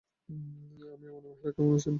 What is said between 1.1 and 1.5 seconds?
Mehra